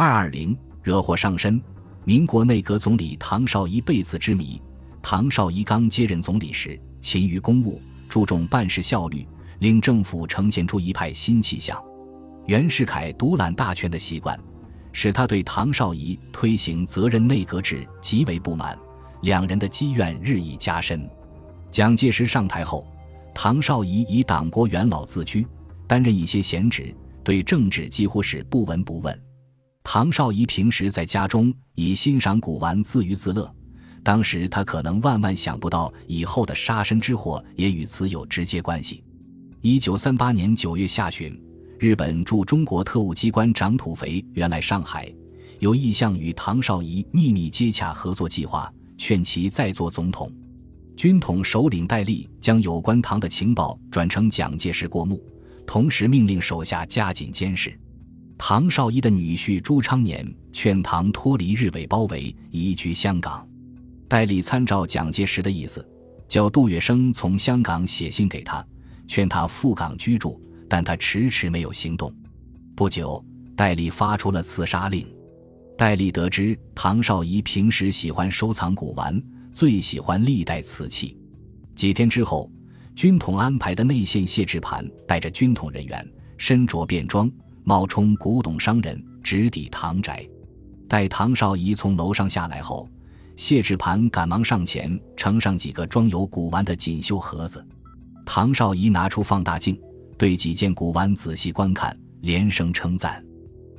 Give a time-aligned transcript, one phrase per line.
[0.00, 1.60] 二二零惹祸上身，
[2.04, 4.62] 民国内阁总理唐绍仪被刺之谜。
[5.02, 9.26] 唐绍仪刚接任总理时，勤于公务，注重办事效率，
[9.58, 11.76] 令政府呈现出一派新气象。
[12.46, 14.38] 袁世凯独揽大权的习惯，
[14.92, 18.78] 使他对唐绍仪推行责任内阁制极为不满，
[19.22, 21.10] 两人的积怨日益加深。
[21.72, 22.86] 蒋介石上台后，
[23.34, 25.44] 唐绍仪以党国元老自居，
[25.88, 26.94] 担任一些闲职，
[27.24, 29.20] 对政治几乎是不闻不问。
[29.90, 33.50] 唐绍仪平时在家中以欣赏古玩自娱自乐，
[34.02, 39.02] 当时他可能万万想不到以后的杀身之祸也与此有直接关系。
[39.62, 41.34] 一九三八年九月下旬，
[41.78, 45.10] 日本驻中国特务机关长土肥原来上海，
[45.58, 50.30] 有意向与唐绍仪秘密接洽合作计划，劝其再做总统。
[50.98, 55.18] 军统首领戴笠将有关唐的情报转呈蒋介石过目，
[55.66, 57.72] 同时命令手下加紧监视。
[58.38, 63.46] 唐绍仪的女婿朱昌年劝唐脱离日伪包围，移居香港。
[64.06, 65.86] 戴笠参照蒋介石的意思，
[66.28, 68.64] 叫杜月笙从香港写信给他，
[69.08, 72.14] 劝他赴港居住，但他迟迟没有行动。
[72.76, 73.22] 不久，
[73.56, 75.04] 戴笠发出了刺杀令。
[75.76, 79.20] 戴笠得知唐绍仪平时喜欢收藏古玩，
[79.52, 81.16] 最喜欢历代瓷器。
[81.74, 82.50] 几天之后，
[82.94, 87.30] 军统安排的内线谢志盘带着军统人员，身着便装。
[87.68, 90.26] 冒充古董商人，直抵唐宅。
[90.88, 92.88] 待唐绍仪从楼上下来后，
[93.36, 97.62] 谢志盘赶忙上前呈上几个装有古玩的锦绣盒子。
[98.24, 99.78] 唐绍仪拿出放大镜，
[100.16, 103.22] 对几件古玩仔细观看，连声称赞。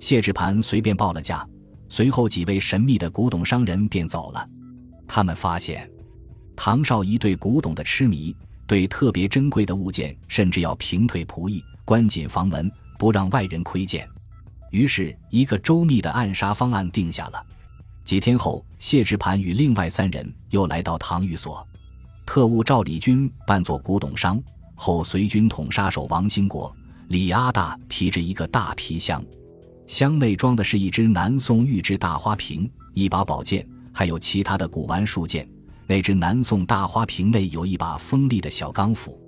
[0.00, 1.46] 谢志盘随便报了价，
[1.90, 4.46] 随后几位神秘的古董商人便走了。
[5.06, 5.86] 他们发现，
[6.56, 8.34] 唐绍仪对古董的痴迷，
[8.66, 12.72] 对特别珍贵的物件，甚至要平退仆役，关紧房门。
[12.98, 14.08] 不让外人窥见，
[14.70, 17.44] 于是，一个周密的暗杀方案定下了。
[18.04, 21.66] 几天后，谢志盘与另外三人又来到唐寓所，
[22.26, 24.40] 特务赵立军扮作古董商，
[24.74, 26.74] 后随军统杀手王兴国、
[27.08, 29.24] 李阿大提着一个大皮箱，
[29.86, 35.48] 箱内装的是一只南宋玉制大花瓶、一把宝剑，还有其他的古玩数件。
[35.86, 39.20] 那只南宋大花瓶内有一把锋利的小钢斧。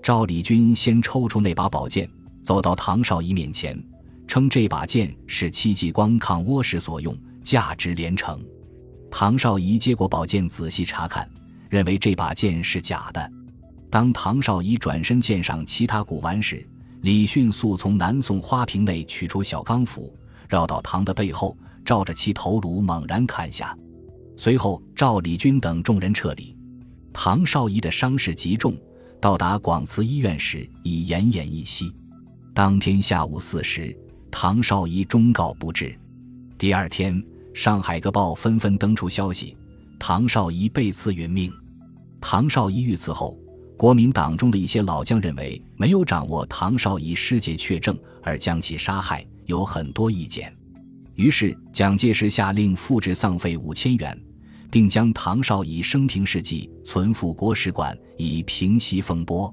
[0.00, 2.08] 赵立军先抽出那把宝剑。
[2.46, 3.76] 走到唐绍仪面前，
[4.28, 7.12] 称这把剑是戚继光抗倭时所用，
[7.42, 8.40] 价值连城。
[9.10, 11.28] 唐绍仪接过宝剑，仔细查看，
[11.68, 13.32] 认为这把剑是假的。
[13.90, 16.64] 当唐绍仪转身鉴赏其他古玩时，
[17.00, 20.14] 李迅速从南宋花瓶内取出小钢斧，
[20.48, 23.76] 绕到唐的背后，照着其头颅猛然砍下。
[24.36, 26.56] 随后，赵立军等众人撤离。
[27.12, 28.76] 唐绍仪的伤势极重，
[29.20, 31.92] 到达广慈医院时已奄奄一息。
[32.56, 33.94] 当天下午四时，
[34.30, 35.94] 唐绍仪终告不治。
[36.56, 37.22] 第二天，
[37.52, 39.54] 上海各报纷纷登出消息：
[39.98, 41.52] 唐绍仪被刺殒命。
[42.18, 43.38] 唐绍仪遇刺后，
[43.76, 50.50] 国民党中的一些老将认为没有掌握唐绍仪尸解确证而将其杀害，有很多意见。
[51.14, 54.18] 于是，蒋介石下令复制丧费五千元，
[54.70, 59.52] 并将唐绍仪生平事迹存附国史馆，以平息风波。